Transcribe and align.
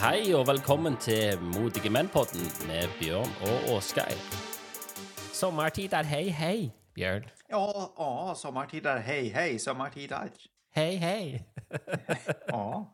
Hei 0.00 0.30
og 0.36 0.44
velkommen 0.46 0.94
til 1.02 1.40
Modige 1.42 1.90
menn-podden 1.90 2.44
med 2.68 2.92
Bjørn 3.00 3.32
og 3.48 3.72
Åsgeir. 3.74 4.14
Sommertider, 5.34 6.06
hei, 6.06 6.28
hei, 6.30 6.70
Bjørn. 6.94 7.26
Ja, 7.50 7.64
sommertid 8.38 8.86
er 8.86 9.02
hei 9.02 9.28
hei, 9.34 9.58
sommertid 9.58 10.12
er 10.14 10.30
Hei, 10.76 10.96
hei. 11.02 11.42
Ja, 12.52 12.84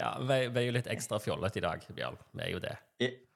Ja, 0.00 0.10
vi, 0.24 0.38
vi 0.48 0.60
er 0.62 0.66
jo 0.70 0.72
litt 0.78 0.88
ekstra 0.88 1.18
fjollete 1.20 1.60
i 1.60 1.64
dag, 1.66 1.84
Bjørn. 1.92 2.16
Vi 2.32 2.46
er 2.46 2.54
jo 2.54 2.62
det. 2.64 2.76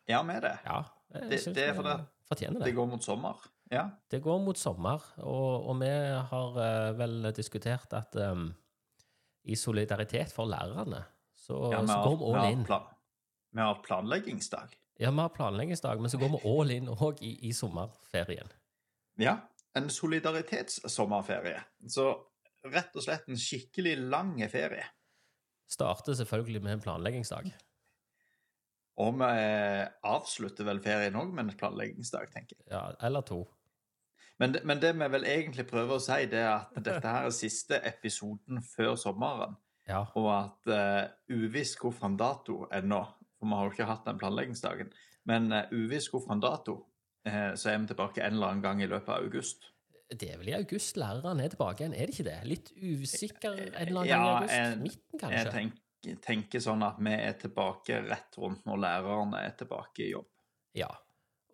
ja 0.09 0.23
vi 0.25 0.33
er 0.39 0.41
det. 0.41 0.55
Ja, 0.65 0.81
Det- 1.13 1.45
det 1.55 1.69
er 1.69 1.75
fordi 1.77 1.99
fortjener 2.29 2.59
det. 2.59 2.65
Det 2.71 2.75
går 2.75 2.87
mot 2.87 3.05
sommer. 3.05 3.37
Ja, 3.75 3.85
Det 4.11 4.21
går 4.23 4.39
mot 4.45 4.59
sommer, 4.59 5.03
og, 5.19 5.69
og 5.71 5.81
vi 5.81 5.91
har 6.31 6.61
eh, 6.65 6.91
vel 6.99 7.33
diskutert 7.37 7.93
at 7.97 8.17
um, 8.21 8.49
i 9.45 9.57
solidaritet 9.59 10.33
for 10.33 10.49
lærerne, 10.49 11.03
så, 11.35 11.59
ja 11.75 11.83
så 11.87 11.99
går 12.07 12.17
vi 12.21 12.31
all 12.31 12.53
in. 12.53 12.65
vi 13.55 13.61
har 13.61 13.81
planleggingsdag. 13.85 14.77
Ja, 15.03 15.11
vi 15.11 15.21
har 15.21 15.33
planleggingsdag, 15.35 16.01
men 16.01 16.11
så 16.11 16.19
går 16.19 16.31
vi 16.37 16.43
all 16.49 16.71
in 16.71 16.89
òg 16.89 17.21
i, 17.23 17.35
i 17.49 17.53
sommerferien. 17.53 18.49
Ja, 19.21 19.37
en 19.75 19.91
solidaritetssommerferie. 19.91 21.61
Så 21.91 22.09
rett 22.71 22.97
og 22.97 23.05
slett 23.05 23.29
en 23.29 23.41
skikkelig 23.41 23.97
lang 23.99 24.37
ferie. 24.51 24.87
Starter 25.71 26.15
selvfølgelig 26.15 26.63
med 26.63 26.79
en 26.79 26.85
planleggingsdag. 26.85 27.51
Og 29.03 29.17
vi 29.19 29.35
avslutter 30.07 30.67
vel 30.69 30.81
ferien 30.85 31.17
òg 31.19 31.33
med 31.35 31.49
en 31.49 31.59
planleggingsdag, 31.59 32.31
tenker 32.31 32.57
jeg. 32.61 32.69
Ja, 32.71 32.87
eller 33.03 33.27
to. 33.27 33.43
Men, 34.43 34.57
men 34.67 34.81
det 34.83 34.95
vi 34.99 35.07
vel 35.13 35.27
egentlig 35.31 35.67
prøver 35.71 35.97
å 35.97 36.03
si, 36.03 36.25
det 36.31 36.41
er 36.43 36.55
at 36.57 36.73
dette 36.83 37.07
her 37.07 37.29
er 37.29 37.35
siste 37.35 37.79
episoden 37.87 38.63
før 38.67 38.97
sommeren. 38.99 39.55
Ja. 39.87 40.01
Og 40.19 40.27
at 40.33 40.71
uh, 40.73 41.05
uviss 41.31 41.77
fram 41.99 42.17
dato 42.19 42.65
ennå, 42.73 43.03
for 43.39 43.47
vi 43.47 43.59
har 43.59 43.69
jo 43.69 43.75
ikke 43.75 43.89
hatt 43.91 44.09
den 44.09 44.19
planleggingsdagen, 44.19 44.91
men 45.29 45.53
uh, 45.53 45.63
uviss 45.71 46.09
fram 46.11 46.41
dato, 46.43 46.81
uh, 47.29 47.53
så 47.55 47.71
er 47.71 47.79
vi 47.79 47.93
tilbake 47.93 48.25
en 48.25 48.35
eller 48.39 48.55
annen 48.55 48.65
gang 48.65 48.83
i 48.83 48.91
løpet 48.91 49.13
av 49.13 49.23
august. 49.29 49.71
Det 50.15 50.33
er 50.35 50.41
vel 50.41 50.51
i 50.53 50.57
august 50.59 50.99
læreren 51.01 51.41
er 51.41 51.53
tilbake 51.55 51.85
igjen, 51.85 51.95
er 51.97 52.11
det 52.11 52.15
ikke 52.17 52.27
det? 52.29 52.41
Litt 52.49 52.73
usikker 52.77 53.55
en 53.55 53.71
eller 53.87 54.03
annen 54.03 54.11
Ja, 54.11 54.19
gang 54.19 54.27
i 54.27 54.35
august? 54.35 54.55
jeg- 54.55 54.83
Midten, 54.83 55.07
Jeg 55.15 55.21
kanskje? 55.23 55.55
tenker, 55.55 56.19
tenker 56.27 56.61
sånn 56.61 56.85
at 56.85 56.99
vi 57.01 57.15
er 57.15 57.39
tilbake 57.41 58.03
rett 58.11 58.37
rundt 58.39 58.67
når 58.69 58.83
lærerne 58.85 59.41
er 59.47 59.55
tilbake 59.59 60.05
i 60.05 60.11
jobb. 60.13 60.29
Ja. 60.77 60.91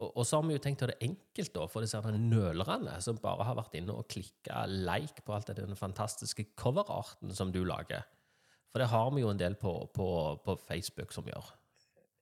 Og, 0.00 0.14
og 0.16 0.24
så 0.26 0.38
har 0.40 0.46
vi 0.48 0.54
jo 0.56 0.62
tenkt 0.64 0.80
å 0.80 0.86
gjøre 0.86 0.96
det 0.96 1.08
enkelt 1.10 1.52
da, 1.54 1.66
for 1.68 1.84
disse 1.84 2.00
nølerne 2.16 2.94
som 3.04 3.18
bare 3.20 3.44
har 3.44 3.58
vært 3.58 3.74
inne 3.76 3.92
og 3.92 4.06
klikka 4.08 4.62
like 4.70 5.20
på 5.26 5.34
alt 5.36 5.50
det 5.52 5.58
den 5.60 5.76
fantastiske 5.76 6.46
coverarten 6.56 7.34
som 7.36 7.52
du 7.52 7.60
lager. 7.68 8.06
For 8.72 8.80
det 8.80 8.88
har 8.92 9.10
vi 9.12 9.20
jo 9.24 9.28
en 9.32 9.40
del 9.40 9.56
på, 9.60 9.74
på, 9.92 10.06
på 10.46 10.54
Facebook 10.62 11.12
som 11.12 11.26
gjør. 11.28 11.50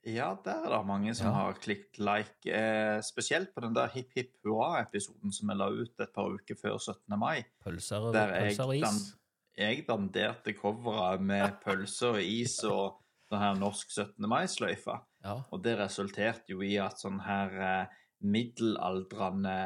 Ja, 0.08 0.30
der 0.44 0.62
er 0.64 0.70
det 0.72 0.84
mange 0.88 1.12
som 1.14 1.26
Ja. 1.28 1.32
har 1.34 1.56
klikket 1.60 1.98
like, 2.00 2.46
eh, 2.54 3.00
spesielt 3.04 3.50
på 3.54 3.60
den 3.60 3.74
der 3.76 3.90
Hipp 3.92 4.10
Hipp 4.16 4.32
Hurra-episoden 4.46 5.32
som 5.34 5.50
jeg 5.52 5.58
la 5.58 5.66
ut 5.74 6.00
et 6.00 6.12
par 6.14 6.30
uker 6.32 6.56
før 6.56 6.78
17. 6.80 7.18
mai. 7.18 7.44
Pølser, 7.62 8.06
og- 8.08 8.14
pølser 8.14 8.64
og 8.64 8.74
is. 8.78 9.14
jeg 9.58 9.84
danderte 9.86 10.54
coveret 10.56 11.20
med 11.20 11.58
pølser 11.64 12.14
og 12.16 12.22
is 12.22 12.58
og 12.64 12.96
sånn 13.28 13.42
her 13.42 13.54
norsk 13.60 13.90
17. 13.92 14.26
mai-sløyfe. 14.30 14.98
Ja. 15.24 15.38
Og 15.52 15.62
det 15.64 15.76
resulterte 15.78 16.54
jo 16.54 16.62
i 16.64 16.76
at 16.80 17.00
sånn 17.02 17.20
her 17.26 17.56
eh, 17.60 17.96
middelaldrende, 18.28 19.56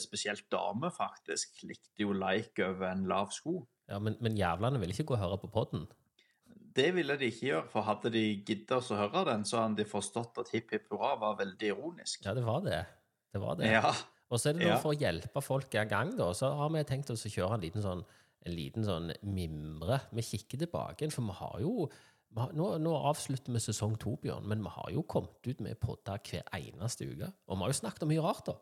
spesielt 0.00 0.46
damer 0.52 0.92
faktisk, 0.94 1.62
likte 1.68 2.04
jo 2.06 2.14
like 2.16 2.64
over 2.66 2.88
en 2.92 3.04
lav 3.10 3.30
sko. 3.34 3.62
ja, 3.90 3.98
men, 4.02 4.16
men 4.24 4.36
jævlene 4.38 4.80
ville 4.80 4.94
ikke 4.96 5.10
gå 5.12 5.16
og 5.18 5.22
høre 5.24 5.38
på 5.42 5.50
podden. 5.52 5.84
Det 6.72 6.88
ville 6.96 7.18
de 7.20 7.28
ikke 7.28 7.50
gjøre, 7.50 7.68
for 7.68 7.84
hadde 7.84 8.10
de 8.14 8.22
giddet 8.48 8.72
å 8.72 8.96
høre 8.96 9.26
den, 9.28 9.42
så 9.44 9.60
hadde 9.66 9.82
de 9.82 9.88
forstått 9.90 10.38
at 10.40 10.48
Hipp 10.54 10.70
Hipp 10.72 10.86
Hurra 10.94 11.12
var 11.20 11.36
veldig 11.42 11.68
ironisk. 11.74 12.22
Ja, 12.24 12.32
det 12.38 12.46
var 12.46 12.62
det. 12.64 12.78
Det 13.32 13.42
var 13.42 13.58
det. 13.60 13.68
Ja, 13.74 13.90
Og 14.32 14.40
så 14.40 14.48
er 14.48 14.56
det 14.56 14.64
nå 14.64 14.70
Ja. 14.72 14.78
for 14.80 14.94
å 14.94 14.96
hjelpe 14.96 15.42
folk 15.44 15.74
i 15.76 15.84
gang, 15.84 16.14
da, 16.16 16.30
så 16.32 16.48
har 16.56 16.70
vi 16.72 16.80
tenkt 16.88 17.10
oss 17.12 17.26
å 17.28 17.32
kjøre 17.34 17.58
en 17.58 17.64
liten 17.66 17.84
sånn, 17.84 18.00
en 18.48 18.56
liten 18.56 18.86
sånn 18.88 19.12
mimre. 19.22 20.00
Vi 20.16 20.24
kikker 20.24 20.62
tilbake, 20.64 21.10
for 21.12 21.28
vi 21.28 21.36
har 21.36 21.60
jo 21.60 21.90
nå, 22.32 22.66
nå 22.80 22.92
avslutter 23.10 23.52
vi 23.52 23.60
sesong 23.60 23.96
to, 24.00 24.16
Bjørn, 24.22 24.46
men 24.48 24.62
vi 24.64 24.72
har 24.72 24.92
jo 24.94 25.04
kommet 25.04 25.44
ut 25.44 25.62
med 25.64 25.80
podder 25.82 26.20
hver 26.24 26.46
eneste 26.56 27.08
uke. 27.10 27.28
Og 27.48 27.58
vi 27.58 27.64
har 27.64 27.72
jo 27.74 27.80
snakket 27.82 28.06
om 28.06 28.12
mye 28.12 28.24
rart, 28.24 28.46
da. 28.48 28.54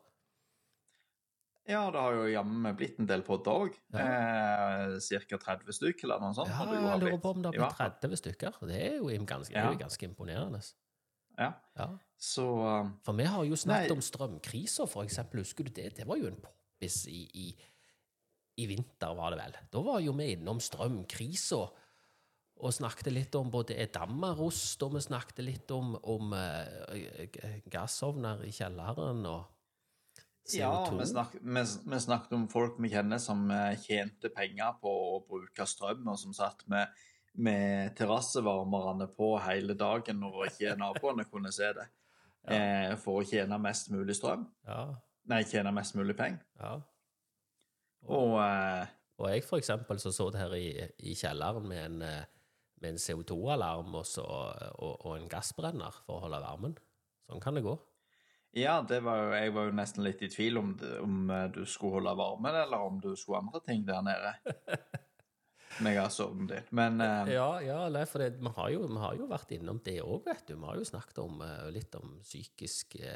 ja 1.71 1.85
det 1.95 2.03
har 2.03 2.19
jo 2.19 2.27
jammen 2.33 2.77
blitt 2.79 2.99
en 2.99 3.09
del 3.11 3.23
podder 3.27 3.67
òg. 3.67 3.81
Eh, 3.95 4.97
Ca. 4.99 5.41
30 5.47 5.79
stykker 5.79 6.09
eller 6.09 6.25
noe 6.25 6.37
sånt. 6.37 6.51
Ja, 6.51 6.67
jeg 6.67 7.03
lurer 7.05 7.23
på 7.23 7.35
om 7.37 7.43
det 7.45 7.53
har 7.53 7.59
blitt 7.61 8.01
30 8.03 8.23
stykker. 8.25 8.63
Det 8.71 8.79
er 8.89 8.97
jo 8.99 9.11
ganske, 9.23 9.55
ja. 9.55 9.67
er 9.69 9.77
jo 9.77 9.83
ganske 9.85 10.09
imponerende. 10.09 10.63
Ja. 11.39 11.53
Ja. 11.79 11.91
Så 12.21 12.45
um, 12.45 12.97
For 13.07 13.17
vi 13.17 13.29
har 13.31 13.45
jo 13.49 13.57
snakket 13.57 13.93
Nei. 13.93 13.97
om 13.97 14.03
strømkrisa, 14.05 14.87
for 14.91 15.07
eksempel. 15.07 15.45
Husker 15.45 15.65
du 15.69 15.73
det? 15.73 15.93
Det 15.97 16.09
var 16.09 16.19
jo 16.21 16.29
en 16.29 16.41
poppis 16.43 17.05
i, 17.09 17.23
i, 17.39 17.47
i 18.61 18.67
vinter, 18.69 19.15
var 19.17 19.33
det 19.33 19.41
vel. 19.41 19.57
Da 19.73 19.85
var 19.87 20.03
jo 20.05 20.13
vi 20.19 20.33
innom 20.35 20.61
strømkrisa 20.61 21.63
og 22.61 22.75
snakket 22.77 23.09
litt 23.13 23.35
om 23.39 23.49
både 23.53 23.77
edammerost, 23.81 24.83
og 24.85 24.95
vi 24.97 25.01
snakket 25.05 25.41
litt 25.47 25.71
om, 25.73 25.95
om 26.13 26.35
eh, 26.37 27.39
gassovner 27.73 28.43
i 28.45 28.53
kjelleren 28.53 29.25
og 29.31 29.47
CO2. 30.51 30.59
Ja, 30.61 30.73
vi, 30.99 31.07
snak, 31.07 31.37
vi, 31.41 31.63
vi 31.93 32.01
snakket 32.05 32.35
om 32.37 32.49
folk 32.53 32.77
vi 32.83 32.91
kjenner 32.93 33.21
som 33.23 33.47
eh, 33.55 33.79
tjente 33.81 34.33
penger 34.35 34.77
på 34.83 34.93
å 35.15 35.23
bruke 35.29 35.67
strøm, 35.69 36.05
og 36.13 36.19
som 36.21 36.35
satt 36.37 36.67
med, 36.73 36.93
med 37.41 37.95
terrassevarmerne 37.99 39.09
på 39.17 39.35
hele 39.45 39.77
dagen 39.79 40.21
når 40.21 40.51
ikke 40.51 40.77
naboene 40.83 41.27
kunne 41.31 41.53
se 41.55 41.73
det. 41.77 41.87
Eh, 42.51 42.95
for 43.01 43.21
å 43.21 43.27
tjene 43.29 43.59
mest 43.61 43.91
mulig 43.93 44.17
strøm. 44.17 44.47
Ja, 44.69 44.89
Nei, 45.31 45.43
tjene 45.47 45.71
mest 45.77 45.95
mulig 45.95 46.17
penger. 46.19 46.41
ja. 46.61 46.79
Og 48.09 48.39
eh, 48.41 48.87
Og 49.21 49.27
jeg 49.29 49.45
for 49.45 49.61
eksempel 49.61 49.99
så 50.01 50.09
så 50.17 50.31
det 50.33 50.41
her 50.41 50.55
i, 50.57 50.71
i 51.05 51.13
kjelleren 51.15 51.67
med 51.69 51.83
en, 51.85 52.05
med 52.81 52.95
en 52.95 53.01
CO2-alarm 53.01 53.95
og, 53.99 54.09
og, 54.25 54.95
og 55.07 55.13
en 55.17 55.29
gassbrenner 55.31 56.01
for 56.07 56.17
å 56.17 56.25
holde 56.25 56.41
varmen. 56.43 56.77
Sånn 57.29 57.43
kan 57.43 57.59
det 57.59 57.65
gå. 57.67 57.77
ja, 58.57 58.81
det 58.87 59.03
var 59.07 59.21
jo, 59.21 59.29
jeg 59.37 59.55
var 59.55 59.69
jo 59.69 59.77
nesten 59.79 60.07
litt 60.07 60.25
i 60.27 60.31
tvil 60.33 60.59
om, 60.59 60.73
om 61.05 61.31
eh, 61.31 61.47
du 61.55 61.63
skulle 61.69 62.01
holde 62.01 62.17
varmen, 62.19 62.57
eller 62.65 62.89
om 62.89 62.99
du 63.03 63.13
skulle 63.17 63.43
andre 63.45 63.63
ting 63.67 63.85
der 63.87 64.03
nede. 64.07 64.35
Med 65.85 65.95
gassovnen 65.95 66.49
din. 66.51 66.65
Men 66.75 66.99
uh... 66.99 67.29
Ja, 67.31 67.51
ja 67.63 67.85
nei, 67.93 68.03
for 68.11 68.25
det, 68.25 68.41
vi, 68.41 68.51
har 68.57 68.73
jo, 68.75 68.87
vi 68.91 69.05
har 69.05 69.21
jo 69.21 69.29
vært 69.31 69.53
innom 69.55 69.79
det 69.87 70.01
òg, 70.03 70.25
vet 70.27 70.49
du. 70.49 70.57
Vi 70.57 70.67
har 70.67 70.81
jo 70.81 70.89
snakket 70.89 71.21
om, 71.23 71.45
eh, 71.47 71.69
litt 71.77 71.95
om 72.01 72.17
psykiske 72.25 73.15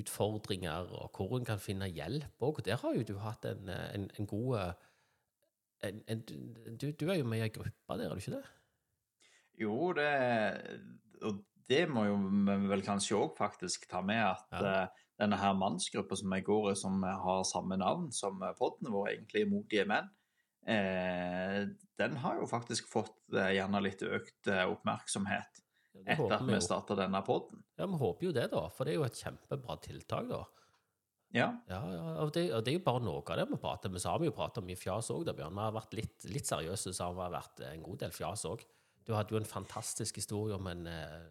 utfordringer, 0.00 0.90
og 0.96 1.16
hvor 1.16 1.38
en 1.38 1.46
kan 1.48 1.62
finne 1.62 1.88
hjelp 1.88 2.44
òg. 2.44 2.60
Der 2.66 2.80
har 2.82 2.98
jo 2.98 3.06
du 3.06 3.16
hatt 3.22 3.46
en, 3.48 3.70
en, 3.70 4.10
en 4.18 4.28
god 4.28 4.74
en, 5.84 6.02
en, 6.08 6.22
du, 6.80 6.90
du 6.92 7.08
er 7.08 7.18
jo 7.18 7.26
med 7.28 7.42
i 7.42 7.46
ei 7.46 7.52
gruppe 7.52 7.96
der, 7.98 8.08
er 8.08 8.14
du 8.14 8.22
ikke 8.22 8.38
det? 8.38 8.44
Jo, 9.60 9.92
det 9.96 10.10
Og 11.24 11.42
det 11.70 11.84
må 11.88 12.04
jo 12.08 12.16
vi 12.18 12.68
vel 12.68 12.82
kanskje 12.84 13.16
òg 13.16 13.36
faktisk 13.38 13.86
ta 13.88 14.02
med 14.04 14.20
at 14.26 14.60
Ja. 14.60 14.82
uh, 14.84 15.02
denne 15.20 15.38
her 15.38 15.54
mannsgruppa 15.54 16.16
som 16.18 16.32
jeg 16.34 16.44
går 16.44 16.72
i, 16.72 16.76
som 16.78 17.02
har 17.02 17.44
samme 17.46 17.78
navn 17.78 18.10
som 18.12 18.42
podden 18.58 18.90
vår, 18.92 19.12
egentlig 19.12 19.44
Modige 19.50 19.86
menn, 19.86 20.10
eh, 20.66 21.60
den 22.00 22.16
har 22.22 22.40
jo 22.40 22.48
faktisk 22.50 22.88
fått 22.90 23.14
eh, 23.34 23.54
gjerne 23.58 23.82
litt 23.84 24.02
økt 24.02 24.50
eh, 24.50 24.64
oppmerksomhet 24.66 25.62
Ja, 25.94 26.16
etter 26.16 26.34
at 26.34 26.48
vi 26.48 26.60
starta 26.64 26.96
denne 26.98 27.22
podden. 27.26 27.62
Ja, 27.78 27.86
vi 27.86 28.00
håper 28.00 28.26
jo 28.26 28.34
det, 28.34 28.48
da. 28.50 28.66
For 28.74 28.86
det 28.86 28.94
er 28.94 28.98
jo 28.98 29.06
et 29.06 29.20
kjempebra 29.20 29.78
tiltak, 29.84 30.26
da. 30.30 30.42
Ja. 31.34 31.48
Ja, 31.70 31.80
ja, 31.90 32.02
og 32.22 32.32
det, 32.34 32.48
og 32.54 32.62
det 32.66 32.72
er 32.72 32.78
jo 32.78 32.86
bare 32.86 33.02
noe 33.02 33.22
av 33.22 33.38
det 33.38 33.46
vi 33.50 33.58
prater 33.62 33.90
om. 33.90 33.98
Så 33.98 34.10
har 34.10 34.20
vi 34.22 34.28
jo 34.28 34.34
pratet 34.34 34.60
om 34.62 34.66
mye 34.66 34.78
fjas 34.78 35.10
òg, 35.14 35.30
Bjørn. 35.30 35.54
Vi 35.54 35.62
har 35.62 35.74
vært 35.74 35.94
litt, 35.98 36.26
litt 36.30 36.50
seriøse, 36.50 36.94
så 36.94 37.08
har 37.08 37.14
vi 37.18 37.30
vært 37.34 37.62
en 37.70 37.86
god 37.86 38.02
del 38.02 38.14
fjas 38.14 38.44
òg. 38.50 38.66
Du 39.04 39.12
hadde 39.12 39.34
jo 39.34 39.40
en 39.40 39.48
fantastisk 39.48 40.16
historie 40.16 40.56
om 40.56 40.66
en, 40.70 40.86
eh, 40.88 41.24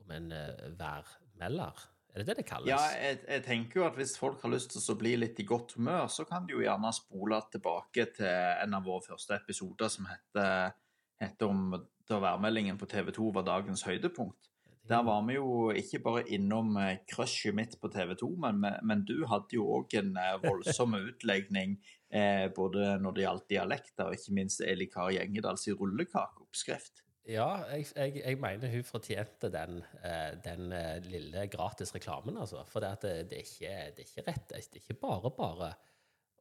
om 0.00 0.10
en 0.16 0.32
eh, 0.32 0.66
værmelder. 0.78 1.86
Er 2.08 2.22
det 2.22 2.26
det 2.26 2.36
det 2.40 2.46
kalles? 2.48 2.70
Ja, 2.70 2.80
jeg, 2.96 3.20
jeg 3.28 3.44
tenker 3.44 3.80
jo 3.80 3.86
at 3.86 3.96
hvis 4.00 4.16
folk 4.18 4.40
har 4.42 4.52
lyst 4.54 4.72
til 4.72 4.94
å 4.94 4.98
bli 4.98 5.12
litt 5.20 5.40
i 5.42 5.46
godt 5.46 5.76
humør, 5.76 6.08
så 6.08 6.24
kan 6.28 6.48
de 6.48 6.56
jo 6.56 6.64
gjerne 6.64 6.92
spole 6.96 7.40
tilbake 7.52 8.08
til 8.16 8.30
en 8.64 8.78
av 8.78 8.88
våre 8.88 9.04
første 9.04 9.36
episoder 9.36 9.92
som 9.92 10.08
heter, 10.08 10.72
heter 11.20 11.52
om 11.52 11.76
da 12.08 12.22
værmeldingen 12.24 12.80
på 12.80 12.88
TV 12.88 13.12
2 13.12 13.34
var 13.36 13.44
dagens 13.44 13.84
høydepunkt. 13.84 14.48
Der 14.88 15.04
var 15.04 15.20
vi 15.28 15.36
jo 15.36 15.68
ikke 15.76 16.00
bare 16.00 16.24
innom 16.32 16.78
eh, 16.80 17.02
crushet 17.12 17.52
mitt 17.54 17.76
på 17.76 17.92
TV 17.92 18.16
2, 18.16 18.32
men, 18.46 18.64
men 18.88 19.04
du 19.04 19.26
hadde 19.28 19.60
jo 19.60 19.68
òg 19.76 19.98
en 20.00 20.16
voldsom 20.40 20.96
utlegning 20.96 21.76
eh, 22.10 22.46
både 22.54 22.96
når 23.02 23.16
det 23.16 23.26
gjaldt 23.26 23.50
dialekter, 23.52 24.08
og 24.08 24.16
ikke 24.16 24.36
minst 24.38 24.64
Eli 24.64 24.88
Kari 24.92 25.18
Gjengedals 25.18 25.68
rullekakeoppskrift. 25.78 27.04
Ja, 27.28 27.48
jeg, 27.68 27.84
jeg, 27.92 28.22
jeg 28.22 28.38
mener 28.40 28.72
hun 28.72 28.86
fortjente 28.88 29.50
den, 29.52 29.82
eh, 30.00 30.30
den 30.44 30.72
eh, 30.72 30.96
lille 31.04 31.44
gratis 31.52 31.92
reklamen, 31.94 32.38
altså. 32.40 32.62
For 32.72 32.80
det, 32.80 32.94
det, 33.02 33.14
det, 33.28 33.42
er 33.42 33.50
ikke, 33.50 33.74
det 33.96 34.04
er 34.04 34.08
ikke 34.08 34.26
rett. 34.30 34.48
Det 34.48 34.62
er 34.62 34.80
ikke 34.80 35.00
bare 35.02 35.32
bare 35.36 35.72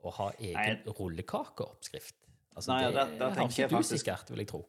å 0.08 0.14
ha 0.22 0.30
egen 0.38 0.84
Nei. 0.86 0.96
rullekakeoppskrift. 1.00 2.22
Altså, 2.56 2.72
Nei, 2.72 2.86
det 2.88 3.08
det, 3.20 3.32
har 3.36 3.50
ikke 3.52 3.68
du 3.74 3.84
sikkert, 3.86 4.32
vil 4.32 4.46
jeg 4.46 4.52
tro. 4.54 4.62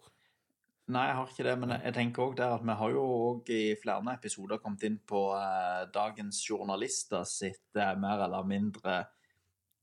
Nei, 0.89 1.05
jeg 1.05 1.17
har 1.19 1.31
ikke 1.31 1.45
det, 1.45 1.55
men 1.61 1.73
jeg, 1.77 1.95
tenker 1.95 2.25
også 2.25 2.39
der 2.41 2.55
at 2.57 2.65
vi 2.65 2.77
har 2.81 2.93
jo 2.95 3.05
også 3.05 3.55
i 3.55 3.63
flere 3.81 4.15
episoder 4.15 4.61
kommet 4.63 4.87
inn 4.89 4.99
på 5.09 5.23
eh, 5.37 5.83
dagens 5.93 6.41
journalister 6.49 7.27
sitt 7.29 7.77
eh, 7.77 7.93
mer 8.01 8.25
eller 8.25 8.47
mindre 8.49 9.03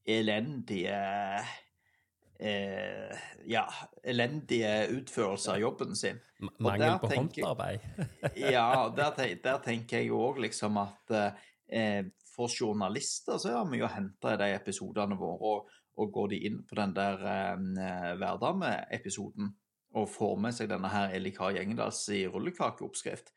elendige 0.06 0.98
eh, 2.40 3.16
Ja, 3.46 3.66
elendige 4.04 4.88
utførelse 4.98 5.54
av 5.56 5.60
jobben 5.62 5.96
sin. 5.96 6.20
M- 6.42 6.50
Mangel 6.60 6.98
på 7.00 7.08
håndarbeid. 7.14 7.80
Ja, 8.36 8.90
der, 8.96 9.16
der 9.46 9.60
tenker 9.64 10.02
jeg 10.04 10.12
òg 10.14 10.42
liksom 10.44 10.78
at 10.82 11.16
eh, 11.70 12.04
for 12.36 12.52
journalister 12.52 13.38
så 13.40 13.54
er 13.56 13.70
vi 13.72 13.80
jo 13.80 13.88
henta 13.92 14.34
i 14.36 14.40
de 14.42 14.50
episodene 14.58 15.18
våre. 15.20 15.54
Og, 15.56 15.70
og 15.96 16.10
går 16.12 16.34
de 16.34 16.42
inn 16.50 16.58
på 16.68 16.76
den 16.76 16.92
der 16.98 17.22
eh, 17.24 18.18
Hverdamme-episoden 18.20 19.54
og 19.96 20.10
får 20.12 20.34
med 20.44 20.52
seg 20.58 20.68
denne 20.68 20.90
her 20.92 21.14
Eli 21.16 21.32
Kar 21.32 21.54
Gjengedals 21.56 22.02
i 22.12 22.26
rullekakeoppskrift, 22.28 23.30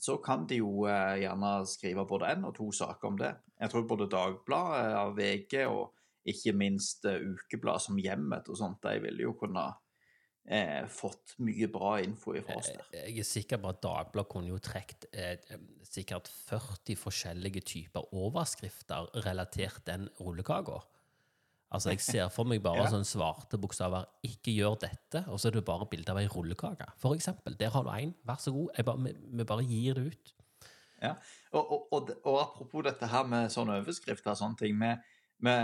så 0.00 0.14
kan 0.24 0.46
de 0.48 0.62
jo 0.62 0.86
eh, 0.88 1.18
gjerne 1.26 1.50
skrive 1.68 2.06
både 2.08 2.30
én 2.32 2.46
og 2.48 2.54
to 2.56 2.70
saker 2.72 3.10
om 3.10 3.18
det. 3.20 3.34
Jeg 3.60 3.72
tror 3.72 3.84
både 3.90 4.06
Dagbladet, 4.12 4.94
av 4.96 5.12
VG 5.18 5.58
og 5.68 5.90
ikke 6.32 6.54
minst 6.56 7.04
eh, 7.08 7.20
ukeblad 7.22 7.82
som 7.84 7.98
Hjemmet 8.00 8.48
og 8.50 8.58
sånt, 8.58 8.82
de 8.82 9.00
ville 9.04 9.26
jo 9.26 9.34
kunne 9.38 9.64
eh, 10.48 10.82
fått 10.90 11.36
mye 11.44 11.68
bra 11.72 11.96
info 12.02 12.34
ifra 12.38 12.58
oss 12.60 12.72
der. 12.72 12.88
Jeg 13.04 13.22
er 13.22 13.28
sikker 13.28 13.62
på 13.62 13.72
at 13.72 13.80
Dagbladet 13.84 14.30
kunne 14.32 14.50
jo 14.52 14.58
trukket 14.62 15.08
eh, 15.12 15.56
sikkert 15.86 16.28
40 16.48 16.98
forskjellige 17.00 17.62
typer 17.66 18.12
overskrifter 18.14 19.08
relatert 19.26 19.84
den 19.86 20.08
rullekaka. 20.20 20.82
Altså, 21.74 21.90
jeg 21.90 22.00
ser 22.04 22.28
for 22.30 22.46
meg 22.46 22.62
bare 22.62 22.78
Ja. 22.84 22.90
sånne 22.92 23.08
svarte 23.08 23.58
bokstaver 23.58 24.06
'ikke 24.22 24.54
gjør 24.54 24.76
dette', 24.86 25.24
og 25.26 25.40
så 25.40 25.48
er 25.48 25.58
det 25.58 25.64
bare 25.66 25.86
bilde 25.90 26.12
av 26.12 26.18
ei 26.20 26.28
rullekake. 26.30 26.86
For 26.96 27.14
eksempel. 27.14 27.58
Der 27.58 27.70
har 27.74 27.82
du 27.82 27.90
én. 27.90 28.14
Vær 28.24 28.38
så 28.38 28.52
god. 28.54 28.70
Jeg 28.76 28.84
bare, 28.86 29.02
vi, 29.02 29.14
vi 29.40 29.44
bare 29.44 29.64
gir 29.66 29.94
det 29.94 30.06
ut. 30.12 30.32
Ja, 31.02 31.14
og, 31.52 31.72
og, 31.72 31.88
og, 31.92 32.10
og 32.24 32.36
apropos 32.40 32.82
dette 32.86 33.06
her 33.06 33.26
med 33.28 33.50
sånne 33.52 33.80
overskrifter 33.82 34.30
og 34.32 34.38
sånne 34.38 34.56
ting. 34.56 34.78
Vi, 34.80 34.92
vi 35.42 35.54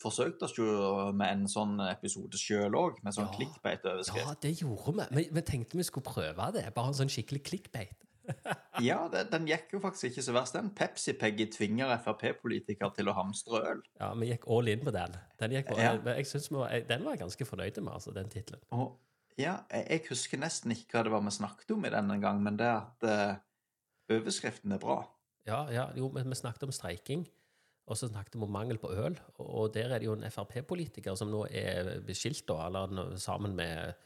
forsøkte 0.00 0.46
oss 0.46 0.54
jo 0.56 0.66
med 1.12 1.28
en 1.34 1.46
sånn 1.50 1.76
episode 1.90 2.38
sjøl 2.40 2.72
òg, 2.78 3.02
med 3.04 3.12
sånn 3.12 3.28
Ja. 3.28 3.36
clickbait-overskrift. 3.36 4.24
Ja, 4.26 4.34
det 4.40 4.52
gjorde 4.62 4.94
vi. 5.10 5.16
vi. 5.16 5.28
Vi 5.32 5.42
tenkte 5.42 5.76
vi 5.76 5.82
skulle 5.84 6.04
prøve 6.08 6.52
det. 6.52 6.62
Bare 6.74 6.88
en 6.88 6.94
sånn 6.94 7.12
skikkelig 7.12 7.42
clickbait. 7.44 8.04
Ja, 8.84 9.08
det, 9.08 9.30
den 9.32 9.46
gikk 9.48 9.72
jo 9.72 9.78
faktisk 9.80 10.10
ikke 10.12 10.22
så 10.22 10.32
verst, 10.36 10.52
den. 10.54 10.68
Pepsi-Peggy 10.76 11.46
tvinger 11.50 11.94
Frp-politiker 12.04 12.92
til 12.94 13.08
å 13.08 13.14
hamstre 13.16 13.62
øl. 13.72 13.80
Ja, 13.98 14.12
vi 14.14 14.28
gikk 14.30 14.44
all 14.52 14.68
in 14.68 14.84
på 14.84 14.92
den. 14.92 15.16
Den, 15.40 15.54
på, 15.64 15.76
Ja. 15.78 15.94
jeg, 15.96 16.04
jeg 16.06 16.26
synes 16.26 16.50
var, 16.52 16.68
den 16.88 17.04
var 17.04 17.16
jeg 17.16 17.22
ganske 17.24 17.46
fornøyd 17.48 17.80
med, 17.80 17.92
altså, 17.92 18.12
den 18.14 18.28
tittelen. 18.28 18.60
Ja, 19.38 19.60
jeg, 19.72 20.02
husker 20.10 20.38
nesten 20.38 20.72
ikke 20.76 20.98
hva 20.98 21.04
det 21.04 21.12
var 21.12 21.20
vi 21.24 21.30
snakket 21.30 21.70
om 21.74 21.84
i 21.88 21.90
den 21.94 22.10
en 22.10 22.20
gang, 22.20 22.42
men 22.42 22.56
det 22.60 22.68
at 22.68 23.08
overskriften 24.12 24.72
er 24.76 24.78
bra. 24.82 25.00
Ja, 25.48 25.62
ja, 25.72 25.86
jo, 25.96 26.08
vi, 26.12 26.22
vi 26.28 26.36
snakket 26.38 26.66
om 26.68 26.72
streiking, 26.74 27.26
og 27.88 27.96
så 27.96 28.08
snakket 28.10 28.36
vi 28.36 28.44
om 28.44 28.52
mangel 28.52 28.78
på 28.80 28.90
øl. 28.92 29.16
Og 29.40 29.72
der 29.72 29.94
er 29.94 30.02
det 30.02 30.08
jo 30.08 30.16
en 30.16 30.28
Frp-politiker 30.28 31.16
som 31.16 31.30
nå 31.32 31.46
er 31.48 31.98
beskilt, 32.04 32.44
da, 32.48 32.66
eller 32.68 33.16
sammen 33.20 33.56
med, 33.56 33.96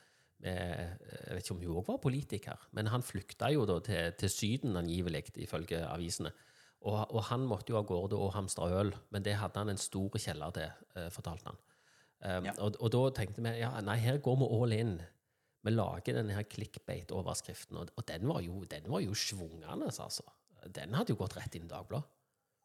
med 0.44 1.02
Jeg 1.10 1.34
vet 1.34 1.42
ikke 1.42 1.56
om 1.56 1.62
hun 1.64 1.76
òg 1.80 1.90
var 1.90 2.00
politiker, 2.04 2.68
men 2.78 2.90
han 2.92 3.02
flykta 3.02 3.50
jo 3.54 3.66
da 3.66 3.80
til, 3.82 4.14
til 4.22 4.30
Syden 4.30 4.78
angivelig, 4.78 5.26
ifølge 5.42 5.82
avisene. 5.88 6.30
Og, 6.82 6.98
og 7.14 7.26
han 7.28 7.44
måtte 7.46 7.70
jo 7.74 7.78
av 7.78 7.86
gårde 7.90 8.18
og 8.18 8.32
hamstre 8.34 8.70
øl, 8.74 8.94
men 9.14 9.22
det 9.26 9.36
hadde 9.38 9.60
han 9.60 9.70
en 9.70 9.78
stor 9.78 10.16
kjeller 10.18 10.54
til, 10.56 10.80
eh, 10.98 11.10
fortalte 11.14 11.52
han. 11.52 11.60
Um, 12.22 12.46
Ja. 12.46 12.52
og, 12.62 12.76
og 12.78 12.90
da 12.94 13.02
tenkte 13.18 13.42
vi 13.42 13.50
ja, 13.58 13.72
nei, 13.82 13.96
her 13.98 14.18
går 14.22 14.36
vi 14.38 14.48
all 14.54 14.74
in. 14.76 14.96
Vi 15.62 15.70
lager 15.74 16.18
denne 16.18 16.34
her 16.34 16.46
clickbait-overskriften, 16.46 17.78
og, 17.78 17.90
og 17.98 18.06
den 18.06 18.26
var 18.30 18.42
jo, 18.42 18.62
den 18.70 18.86
var 18.90 19.02
jo 19.02 19.14
svungende, 19.14 19.90
altså. 19.90 20.22
Den 20.74 20.94
hadde 20.94 21.14
jo 21.14 21.18
gått 21.18 21.34
rett 21.38 21.54
inn 21.58 21.66
i 21.66 21.70
Dagbladet. 21.70 22.06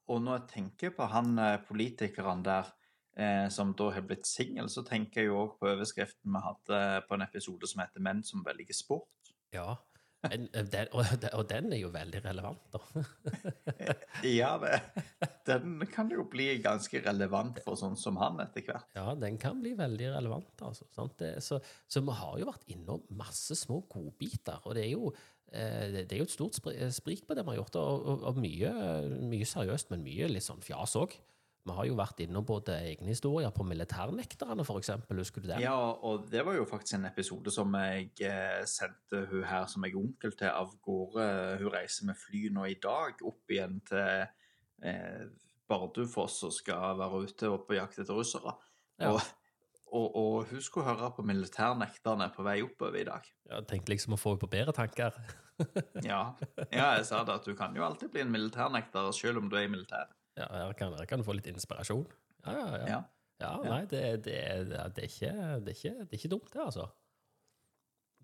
Og 0.08 0.22
når 0.24 0.40
jeg 0.40 0.50
tenker 0.54 0.94
på 0.96 1.08
han 1.12 1.34
eh, 1.42 1.60
politikeren 1.68 2.44
der 2.46 2.70
eh, 3.18 3.48
som 3.54 3.74
da 3.78 3.90
har 3.96 4.06
blitt 4.08 4.28
singel, 4.30 4.70
så 4.72 4.86
tenker 4.88 5.24
jeg 5.24 5.32
jo 5.32 5.42
òg 5.44 5.58
på 5.60 5.70
overskriften 5.74 6.32
vi 6.34 6.44
hadde 6.46 6.82
på 7.08 7.18
en 7.18 7.28
episode 7.28 7.70
som 7.70 7.84
heter 7.84 8.04
'Menn 8.04 8.24
som 8.24 8.46
velger 8.46 8.76
sport'. 8.78 9.34
Ja. 9.56 9.76
Men, 10.26 10.48
eh, 10.54 10.66
den, 10.66 10.90
og, 10.98 11.06
og 11.34 11.44
den 11.50 11.74
er 11.74 11.82
jo 11.82 11.92
veldig 11.94 12.22
relevant, 12.26 12.64
da. 12.74 13.04
Ja, 14.38 14.56
den 15.48 15.84
kan 15.94 16.10
jo 16.12 16.26
bli 16.30 16.50
ganske 16.64 17.02
relevant 17.06 17.62
for 17.66 17.78
sånn 17.80 17.98
som 18.00 18.18
han 18.22 18.42
etter 18.44 18.66
hvert. 18.66 18.90
Ja, 18.98 19.14
den 19.20 19.38
kan 19.42 19.62
bli 19.62 19.76
veldig 19.78 20.10
relevant, 20.16 20.56
altså. 20.66 20.90
Sant? 20.96 21.20
Det, 21.22 21.36
så, 21.46 21.60
så 21.88 22.02
vi 22.02 22.18
har 22.18 22.40
jo 22.42 22.50
vært 22.50 22.66
innom 22.74 23.06
masse 23.20 23.56
små 23.60 23.84
godbiter, 23.92 24.64
og 24.66 24.78
det 24.78 24.88
er 24.88 24.96
jo 24.96 25.12
eh, 25.14 25.37
det 25.52 26.08
det 26.10 26.18
er 26.18 26.22
jo 26.22 26.28
et 26.28 26.34
stort 26.34 26.58
sprik 26.58 27.24
på 27.28 27.36
det 27.38 27.46
vi 27.46 27.54
har 27.54 27.62
gjort, 27.62 27.78
og, 27.80 28.24
og, 28.28 28.40
mye, 28.42 28.72
mye 29.32 29.48
seriøst, 29.48 29.92
men 29.94 30.04
mye 30.06 30.28
litt 30.32 30.46
sånn 30.46 30.64
fjas 30.66 30.98
òg. 31.00 31.16
Vi 31.68 31.76
har 31.76 31.88
jo 31.90 31.98
vært 32.00 32.22
innom 32.24 32.46
både 32.48 32.78
egne 32.94 33.12
historier 33.12 33.52
på 33.52 33.66
militærnekterne, 33.68 34.64
eksempel. 34.80 35.20
Husker 35.20 35.44
du 35.44 35.50
det? 35.50 35.60
Ja, 35.60 35.76
og 35.76 36.30
det 36.32 36.46
var 36.48 36.56
jo 36.56 36.68
faktisk 36.68 36.96
en 36.96 37.10
episode 37.10 37.52
som 37.52 37.76
jeg 37.76 38.14
eh, 38.24 38.62
sendte 38.70 39.26
hun 39.32 39.44
her 39.48 39.66
som 39.68 39.84
jeg 39.84 39.96
er 39.96 40.00
onkel 40.00 40.36
til 40.40 40.54
av 40.54 40.72
gårde. 40.86 41.26
Hun 41.60 41.74
reiser 41.74 42.08
med 42.08 42.20
fly 42.20 42.46
nå 42.56 42.70
i 42.72 42.78
dag 42.84 43.20
opp 43.28 43.52
igjen 43.52 43.82
til 43.90 44.24
eh, 44.88 45.26
Bardufoss 45.68 46.40
og 46.48 46.56
skal 46.56 46.96
være 47.02 47.26
ute 47.28 47.52
og 47.52 47.68
på 47.68 47.76
jakt 47.76 48.00
etter 48.00 48.16
russere. 48.16 48.56
Ja. 49.02 49.12
Og, 49.12 49.20
og, 49.96 50.16
og 50.20 50.48
hun 50.52 50.62
skulle 50.64 50.88
høre 50.90 51.10
på 51.16 51.24
militærnekterne 51.28 52.30
på 52.36 52.44
vei 52.46 52.60
oppover 52.66 53.00
i 53.02 53.06
dag. 53.08 53.28
Ja, 53.50 53.62
tenkte 53.68 53.94
liksom 53.94 54.16
å 54.16 54.20
få 54.20 54.34
henne 54.34 54.44
på 54.46 54.52
bedre 54.58 54.76
tanker. 54.78 55.18
Ja. 56.06 56.36
ja, 56.70 56.92
jeg 57.00 57.06
sa 57.08 57.24
det 57.26 57.34
at 57.34 57.48
du 57.50 57.56
kan 57.58 57.74
jo 57.74 57.82
alltid 57.82 58.12
bli 58.14 58.22
en 58.22 58.30
militærnekter 58.30 59.08
selv 59.18 59.40
om 59.42 59.48
du 59.50 59.56
er 59.58 59.64
i 59.66 59.72
militæret. 59.74 60.12
Ja, 60.38 60.46
her 60.54 60.76
kan, 60.78 60.94
her 60.94 61.08
kan 61.10 61.18
du 61.18 61.26
få 61.26 61.34
litt 61.34 61.48
inspirasjon. 61.50 62.04
Ja, 62.46 62.54
ja, 62.54 62.68
ja. 62.78 62.84
Ja. 62.92 63.00
Ja, 63.42 63.50
nei, 63.66 63.80
det, 63.90 64.02
det, 64.26 64.36
det, 64.70 64.78
er 64.78 65.10
ikke, 65.10 65.32
det, 65.66 65.74
er 65.74 65.78
ikke, 65.80 65.92
det 66.04 66.14
er 66.14 66.20
ikke 66.20 66.32
dumt, 66.36 66.48
det, 66.54 66.62
altså. 66.62 66.86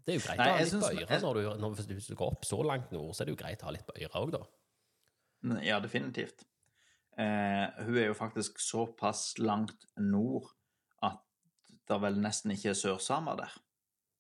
Det 0.04 0.14
er 0.14 0.18
jo 0.20 0.24
greit 0.28 0.40
Nei, 0.42 0.46
å 0.46 0.54
ha 0.54 0.62
litt 0.62 0.72
synes- 0.72 0.88
bøyre 0.90 1.20
når 1.24 1.38
du, 1.40 1.44
når, 1.64 1.76
hvis 1.94 2.10
du 2.10 2.16
går 2.20 2.34
opp 2.34 2.48
så 2.50 2.60
langt 2.66 2.94
nord, 2.94 3.12
så 3.14 3.24
er 3.24 3.30
det 3.30 3.36
jo 3.36 3.42
greit 3.44 3.62
å 3.66 3.70
ha 3.70 3.74
litt 3.76 3.90
bøyre 3.90 4.22
òg, 4.22 4.34
da. 4.38 4.44
Ja, 5.66 5.78
definitivt. 5.84 6.46
Eh, 7.18 7.66
hun 7.86 7.98
er 7.98 8.08
jo 8.10 8.16
faktisk 8.18 8.62
såpass 8.64 9.40
langt 9.42 9.86
nord 10.02 10.50
det 11.90 12.00
vel 12.02 12.20
nesten 12.24 12.54
ikke 12.56 12.72
er 12.72 12.80
sørsamer 12.80 13.40
der. 13.40 13.56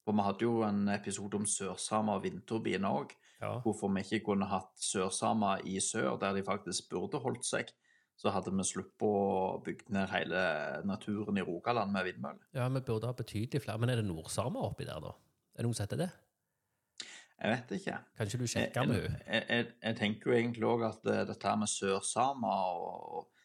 For 0.04 0.15
vi 0.15 0.25
hadde 0.25 0.44
jo 0.44 0.63
en 0.68 0.88
episode 0.92 1.40
om 1.40 1.45
sørsamer 1.47 2.19
og 2.19 2.26
vindturbiner 2.26 2.92
òg. 3.04 3.14
Ja. 3.44 3.56
Hvorfor 3.64 3.92
vi 3.92 4.04
ikke 4.04 4.26
kunne 4.30 4.47
hatt 4.47 4.73
sørsamer 4.80 5.64
i 5.68 5.80
sør, 5.83 6.18
der 6.19 6.35
de 6.35 6.44
faktisk 6.47 6.90
burde 6.92 7.19
holdt 7.23 7.47
seg. 7.47 7.71
Så 8.19 8.30
hadde 8.30 8.52
vi 8.54 8.66
sluppet 8.68 9.07
å 9.07 9.61
bygge 9.66 9.90
ned 9.95 10.11
hele 10.11 10.42
naturen 10.85 11.40
i 11.40 11.45
Rogaland 11.45 11.92
med 11.92 12.06
vindmøller. 12.11 12.45
ja, 12.54 12.68
vi 12.69 12.81
burde 12.85 13.09
ha 13.09 13.16
betydelig 13.18 13.64
flere. 13.64 13.80
Men 13.81 13.90
er 13.90 14.02
det 14.02 14.06
nordsamer 14.06 14.69
oppi 14.69 14.85
der, 14.85 15.02
da? 15.02 15.16
Er 15.56 15.64
det 15.64 15.68
noen 15.68 15.80
som 15.80 15.88
heter 15.88 16.04
det? 16.04 16.11
Jeg 17.44 17.52
vet 17.52 17.71
ikke. 17.80 17.95
Kan 18.16 18.30
ikke 18.30 18.40
du 18.40 18.47
sjekker 18.47 18.68
sjekke 18.69 18.88
med 18.88 19.02
henne? 19.02 19.21
jeg, 19.28 19.45
jeg, 19.49 19.71
jeg 19.83 19.97
tenker 19.99 20.30
jo 20.30 20.35
egentlig 20.38 20.68
òg 20.69 20.85
at 20.88 21.09
eh, 21.11 21.23
dette 21.28 21.56
med 21.59 21.71
sørsamer 21.71 22.68
og 22.78 23.23
sørsa, 23.23 23.43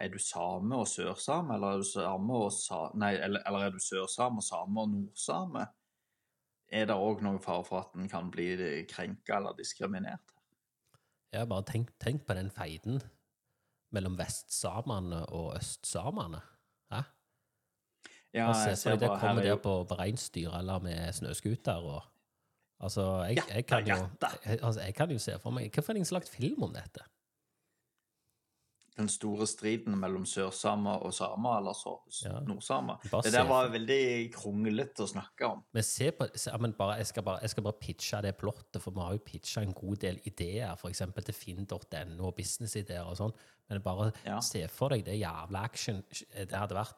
Er 0.00 0.12
du 0.12 0.18
same 0.18 0.76
og 0.76 0.88
sørsame, 0.88 1.54
eller 1.54 1.74
er 1.74 1.82
du 1.82 1.88
same 1.88 2.38
og 2.46 2.52
sa... 2.52 2.84
Nei, 2.98 3.14
eller, 3.16 3.42
eller 3.46 3.66
er 3.66 3.74
du 3.74 3.80
sørsame 3.82 4.42
og 4.42 4.46
same 4.46 4.84
og 4.84 4.92
nordsame? 4.92 5.66
Er 6.74 6.88
det 6.90 6.96
òg 6.96 7.22
noen 7.22 7.40
fare 7.42 7.64
for 7.66 7.84
at 7.84 7.98
en 7.98 8.08
kan 8.10 8.30
bli 8.32 8.54
krenka 8.90 9.38
eller 9.38 9.56
diskriminert? 9.58 10.34
Ja, 11.34 11.44
bare 11.50 11.66
tenk, 11.66 11.90
tenk 12.02 12.26
på 12.26 12.36
den 12.38 12.50
feiden 12.54 13.02
mellom 13.94 14.16
vestsamene 14.18 15.24
og 15.34 15.54
østsamene. 15.58 16.40
Hæ? 16.92 17.04
Ja, 18.34 18.48
Altså, 18.48 18.68
jeg 18.68 18.78
så 18.78 18.82
ser 18.82 18.96
det 18.98 19.08
bare 19.08 19.20
kommer 19.20 19.42
er 19.42 19.54
der 19.54 19.62
på, 19.62 19.76
på 19.88 19.98
reinsdyr 19.98 20.58
eller 20.58 20.82
med 20.82 21.12
snøscooter 21.12 21.86
og 21.94 22.02
Altså, 22.84 23.22
jeg, 23.22 23.38
jeg, 23.54 23.66
kan 23.66 23.86
jo, 23.86 23.94
jeg, 24.44 24.58
altså, 24.62 24.80
jeg 24.80 24.94
kan 24.94 25.10
jo 25.10 25.18
se 25.18 25.38
for 25.38 25.54
meg 25.54 25.70
Hvilken 25.72 26.04
slags 26.04 26.30
film 26.30 26.66
om 26.66 26.72
dette? 26.74 27.04
Den 28.96 29.08
store 29.08 29.46
striden 29.46 29.96
mellom 29.98 30.22
sørsamer 30.26 31.02
og 31.02 31.14
samer, 31.14 31.56
eller 31.58 31.72
så, 31.74 31.96
Ja. 32.24 32.38
nordsamer. 32.46 33.00
Det 33.24 33.32
der 33.32 33.48
var 33.48 33.68
veldig 33.68 34.32
kronglete 34.32 35.02
å 35.02 35.08
snakke 35.10 35.48
om. 35.48 35.64
Men 35.72 35.82
se 35.82 36.10
på, 36.12 36.28
se, 36.36 36.50
men 36.60 36.72
bare, 36.78 36.96
jeg, 36.98 37.06
skal 37.06 37.22
bare, 37.22 37.40
jeg 37.42 37.50
skal 37.50 37.62
bare 37.62 37.78
pitche 37.80 38.20
det 38.22 38.36
plottet, 38.38 38.80
for 38.82 38.90
vi 38.94 39.00
har 39.00 39.12
jo 39.12 39.18
pitcha 39.26 39.62
en 39.62 39.72
god 39.72 39.96
del 39.96 40.20
ideer, 40.24 40.74
f.eks. 40.78 41.02
til 41.24 41.34
finn.no 41.34 42.26
og 42.26 42.36
businessideer 42.36 43.02
og 43.04 43.16
sånn. 43.16 43.32
Men 43.68 43.80
bare 43.82 44.12
Ja. 44.26 44.38
se 44.40 44.68
for 44.68 44.88
deg 44.90 45.04
det 45.04 45.18
jævla 45.18 45.64
action 45.64 46.04
det 46.34 46.52
hadde 46.52 46.74
vært. 46.76 46.94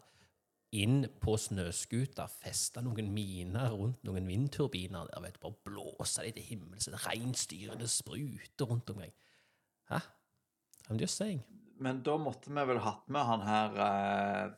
Inn 0.73 1.07
på 1.23 1.37
snøscooter, 1.39 2.29
feste 2.29 2.83
noen 2.83 3.09
miner 3.15 3.71
rundt 3.71 4.03
noen 4.05 4.27
vindturbiner 4.27 5.07
der, 5.15 5.21
vet 5.23 5.35
du, 5.35 5.39
bare 5.41 5.55
blåse 5.65 6.23
dem 6.23 6.33
til 6.33 6.43
himmels, 6.43 6.89
reinsdyrene 7.07 7.87
spruter 7.89 8.67
rundt 8.67 8.91
omkring. 8.91 9.13
Hæ? 9.89 10.01
I'm 10.91 10.99
just 11.01 11.17
saying. 11.17 11.43
Men 11.83 12.03
da 12.07 12.17
måtte 12.21 12.53
vi 12.53 12.65
vel 12.71 12.79
hatt 12.85 13.05
med 13.13 13.27
han 13.29 13.43
her 13.45 13.77
eh, 13.87 14.55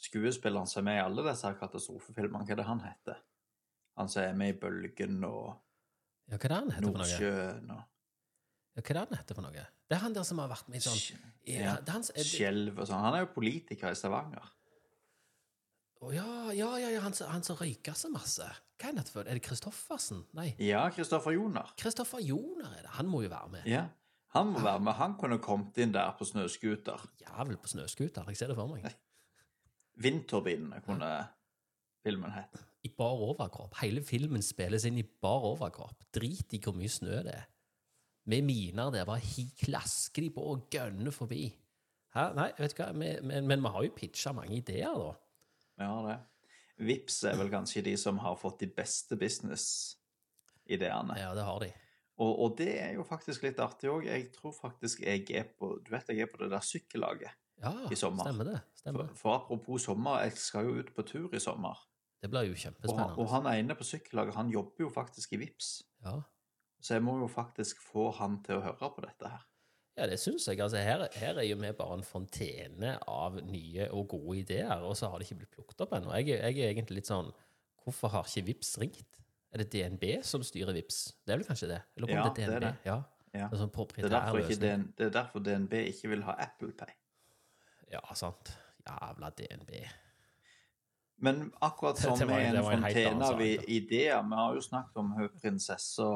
skuespilleren 0.00 0.68
som 0.70 0.82
er 0.82 0.86
med 0.90 0.98
i 1.00 1.04
alle 1.04 1.24
disse 1.26 1.48
her 1.48 1.58
katastrofefilmene, 1.60 2.46
hva 2.46 2.54
er 2.54 2.60
det 2.62 2.68
han 2.68 2.82
heter? 2.84 3.18
Han 3.98 4.08
som 4.08 4.22
er 4.22 4.36
med 4.38 4.54
i 4.54 4.58
Bølgen 4.62 5.18
og 5.28 5.58
Ja, 6.30 6.36
hva 6.38 6.44
er 6.44 6.48
det 6.48 6.58
han 6.60 6.70
heter 6.76 6.86
for? 6.86 7.00
Nordsjøen 7.02 7.72
og 7.74 7.82
Ja, 8.78 8.80
hva 8.80 8.86
er 8.86 8.94
det 8.94 9.02
han 9.02 9.18
heter 9.18 9.38
for 9.40 9.46
noe? 9.48 9.66
Det 9.90 9.96
er 9.98 10.02
han 10.04 10.14
der 10.14 10.24
som 10.28 10.38
har 10.38 10.48
vært 10.52 10.70
med 10.70 10.78
i 10.78 10.84
sånn 10.86 11.00
Ja, 11.50 11.74
det 11.82 11.90
er 11.90 11.96
han, 11.98 12.06
er 12.06 12.22
det, 12.22 12.26
Skjelv 12.30 12.78
og 12.78 12.86
sånn. 12.88 13.02
Han 13.02 13.18
er 13.18 13.24
jo 13.26 13.30
politiker 13.34 13.90
i 13.90 13.98
Stavanger. 13.98 14.46
Å, 16.00 16.10
ja, 16.14 16.26
ja, 16.56 16.68
ja, 16.80 16.90
ja, 16.94 17.00
han, 17.04 17.12
han 17.28 17.42
som 17.44 17.58
røyker 17.58 17.96
så 17.98 18.08
masse. 18.08 18.46
Hva 18.80 18.88
er 18.88 18.94
det 18.96 19.02
for? 19.12 19.26
Er 19.28 19.36
det 19.36 19.42
Kristoffersen? 19.44 20.22
Nei, 20.38 20.54
Ja, 20.64 20.86
Kristoffer 20.94 21.34
Joner. 21.36 21.74
Kristoffer 21.76 22.22
Joner 22.24 22.70
er 22.78 22.86
det. 22.86 22.92
Han 22.96 23.10
må 23.10 23.20
jo 23.26 23.28
være 23.34 23.50
med. 23.58 23.66
Ja. 23.68 23.82
Han 24.36 24.52
må 24.54 24.60
være 24.62 24.80
med. 24.86 24.92
Han 24.94 25.14
kunne 25.18 25.38
kommet 25.42 25.78
inn 25.82 25.92
der 25.94 26.12
på 26.18 26.24
snøscooter. 26.28 27.02
Jævel 27.24 27.56
på 27.58 27.68
snøscooter. 27.72 28.24
Jeg 28.30 28.36
ser 28.38 28.46
det 28.52 28.56
for 28.58 28.70
meg. 28.70 28.86
Vindturbinene 30.04 30.78
kunne 30.86 31.08
filmen 32.04 32.30
hett. 32.32 32.60
I 32.86 32.88
bar 32.96 33.18
overkropp. 33.26 33.74
Hele 33.82 34.00
filmen 34.06 34.42
spilles 34.44 34.86
inn 34.88 34.98
i 35.02 35.04
bar 35.04 35.42
overkropp. 35.50 36.06
Drit 36.14 36.54
i 36.56 36.60
hvor 36.62 36.72
mye 36.78 36.88
snø 36.88 37.18
det 37.26 37.34
er. 37.34 37.48
Med 38.30 38.42
miner 38.46 38.90
der, 38.94 39.04
bare 39.08 39.20
hi- 39.24 39.50
klasker 39.64 40.22
de 40.22 40.30
på 40.32 40.42
og 40.52 40.68
gønner 40.72 41.10
forbi. 41.12 41.48
Hæ? 42.14 42.24
Nei, 42.36 42.48
vet 42.58 42.74
du 42.76 42.82
hva, 42.82 42.92
men 42.94 43.50
vi 43.50 43.56
har 43.74 43.82
jo 43.86 43.92
pitcha 43.96 44.32
mange 44.36 44.56
ideer, 44.60 44.94
da. 44.94 45.12
Vi 45.80 45.84
har 45.88 46.02
det. 46.06 46.18
Vips 46.86 47.18
er 47.28 47.36
vel 47.36 47.50
kanskje 47.52 47.82
de 47.84 47.96
som 48.00 48.18
har 48.22 48.36
fått 48.40 48.60
de 48.62 48.68
beste 48.72 49.16
business-ideene. 49.20 51.16
Ja, 51.20 51.34
det 51.36 51.44
har 51.44 51.58
de. 51.64 51.70
Og, 52.20 52.32
og 52.44 52.56
det 52.58 52.72
er 52.82 52.90
jo 52.98 53.04
faktisk 53.08 53.42
litt 53.46 53.58
artig 53.64 53.88
òg. 53.88 54.04
Jeg 54.10 54.26
tror 54.34 54.52
faktisk 54.52 55.00
jeg 55.06 55.24
er 55.32 55.46
på 55.56 55.70
Du 55.84 55.90
vet 55.94 56.08
jeg 56.12 56.20
er 56.26 56.28
på 56.32 56.42
det 56.42 56.50
der 56.52 56.60
sykkellaget. 56.66 57.32
Ja, 57.62 57.72
I 57.92 57.96
sommer. 57.96 58.24
stemmer 58.28 58.44
det. 58.50 58.58
For, 58.60 58.80
Stemmer. 58.82 59.08
for 59.16 59.34
apropos 59.36 59.82
sommer, 59.84 60.20
jeg 60.24 60.32
skal 60.40 60.64
jo 60.68 60.78
ut 60.80 60.92
på 60.96 61.02
tur 61.08 61.34
i 61.36 61.40
sommer. 61.40 61.76
Det 62.20 62.28
blir 62.32 62.44
jo 62.48 62.52
Og, 62.52 62.56
han- 62.56 62.64
kjempespennende. 62.64 63.18
og 63.18 63.28
han 63.30 63.46
ene 63.58 63.74
på 63.76 63.84
sykkellaget, 63.84 64.34
han 64.34 64.50
jobber 64.52 64.84
jo 64.84 64.88
faktisk 64.92 65.32
i 65.32 65.36
Vips. 65.36 65.82
Ja. 66.04 66.18
Så 66.80 66.94
jeg 66.94 67.02
må 67.04 67.18
jo 67.20 67.26
faktisk 67.28 67.80
få 67.82 68.10
han 68.16 68.42
til 68.42 68.56
å 68.56 68.62
høre 68.64 68.90
på 68.96 69.00
dette 69.04 69.28
her. 69.28 69.46
Ja, 69.96 70.06
det 70.06 70.18
syns 70.20 70.46
jeg. 70.48 70.60
Altså, 70.60 70.76
her, 70.80 71.08
her 71.12 71.38
er 71.38 71.42
jo 71.44 71.56
vi 71.56 71.72
bare 71.76 71.94
en 71.98 72.02
fontene 72.06 72.98
av 73.08 73.34
nye 73.44 73.88
og 73.92 74.08
gode 74.08 74.38
ideer, 74.38 74.80
og 74.80 74.96
så 74.96 75.10
har 75.10 75.18
det 75.18 75.26
ikke 75.28 75.38
blitt 75.42 75.50
plukket 75.56 75.80
opp 75.84 75.92
ennå. 75.92 76.12
Jeg, 76.16 76.28
jeg 76.40 76.58
er 76.58 76.72
egentlig 76.74 77.00
litt 77.02 77.06
sånn 77.10 77.32
Hvorfor 77.84 78.08
har 78.12 78.24
ikke 78.28 78.44
Vips 78.46 78.78
ringt? 78.78 79.09
Er 79.50 79.64
det 79.64 79.70
DNB 79.72 80.04
som 80.26 80.44
styrer 80.46 80.76
Vips? 80.76 81.02
Det 81.26 81.34
er 81.34 81.40
vel 81.40 81.48
kanskje 81.48 81.72
det? 81.72 81.80
Eller 81.96 82.12
Ja, 82.14 82.28
det 82.34 82.44
er 82.44 82.52
det 82.52 82.56
er 82.56 82.66
det. 82.68 82.74
Ja. 82.86 82.98
Ja. 83.30 83.46
Det 83.46 83.54
er 83.54 83.60
sånn 83.62 83.70
Det 83.70 84.10
er, 84.10 84.38
ikke. 84.42 84.58
Det 84.98 85.06
er 85.06 85.10
derfor 85.14 85.42
DNB 85.46 85.74
ikke 85.92 86.10
vil 86.10 86.22
ha 86.26 86.34
Apple 86.42 86.72
Pay. 86.74 86.94
Ja, 87.92 88.02
sant. 88.18 88.50
Jævla 88.86 89.30
DNB. 89.38 89.70
Men 91.20 91.52
akkurat 91.60 91.98
som 92.02 92.18
det 92.18 92.26
med 92.26 92.46
en 92.48 92.56
en 92.56 92.64
fontene 92.64 93.28
av 93.28 93.40
ideer 93.44 94.22
Vi 94.24 94.38
har 94.40 94.54
jo 94.56 94.64
snakket 94.64 95.00
om 95.02 95.12
prinsessa 95.42 96.06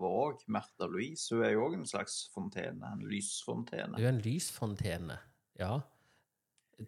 vår 0.00 0.18
òg, 0.24 0.44
Märtha 0.48 0.88
Louise. 0.88 1.34
Hun 1.34 1.44
er 1.44 1.54
jo 1.54 1.66
òg 1.68 1.78
en 1.78 1.86
slags 1.86 2.24
fontene. 2.34 2.94
En 2.96 3.06
lysfontene. 3.06 3.98
Hun 3.98 4.04
er 4.04 4.14
en 4.14 4.22
lysfontene. 4.24 5.18
Ja. 5.60 5.80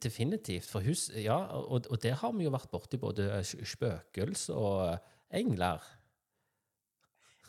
Definitivt. 0.03 0.67
For 0.67 0.83
hus, 0.83 1.11
ja, 1.15 1.37
og, 1.55 1.87
og 1.91 2.03
der 2.03 2.17
har 2.19 2.33
vi 2.35 2.49
jo 2.49 2.55
vært 2.55 2.73
borti 2.73 2.99
både 2.99 3.29
spøkelser 3.45 4.57
og 4.57 5.13
engler. 5.37 5.83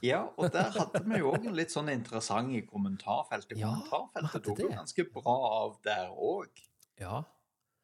Ja, 0.04 0.26
og 0.38 0.52
der 0.54 0.70
hadde 0.76 1.02
vi 1.08 1.22
jo 1.22 1.32
òg 1.34 1.46
en 1.48 1.56
litt 1.58 1.72
sånn 1.74 1.90
interessant 1.94 2.52
i 2.54 2.62
kommentarfeltet. 2.68 3.58
Ja, 3.58 3.72
Kommentarfeltet 3.90 4.44
tok 4.46 4.60
jo 4.66 4.72
ganske 4.74 5.06
bra 5.14 5.36
av 5.64 5.78
der 5.86 6.12
òg. 6.12 6.60
Ja. 7.02 7.22